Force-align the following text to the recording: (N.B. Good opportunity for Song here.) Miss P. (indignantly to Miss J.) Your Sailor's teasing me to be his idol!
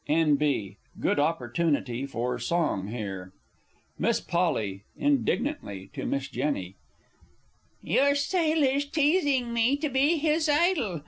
(N.B. 0.07 0.77
Good 0.99 1.19
opportunity 1.19 2.07
for 2.07 2.39
Song 2.39 2.87
here.) 2.87 3.33
Miss 3.99 4.19
P. 4.19 4.81
(indignantly 4.97 5.91
to 5.93 6.07
Miss 6.07 6.27
J.) 6.27 6.73
Your 7.83 8.15
Sailor's 8.15 8.89
teasing 8.89 9.53
me 9.53 9.77
to 9.77 9.89
be 9.89 10.17
his 10.17 10.49
idol! 10.49 10.99